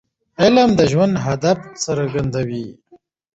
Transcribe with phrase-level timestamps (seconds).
[0.41, 2.67] علم د ژوند هدف څرګندوي.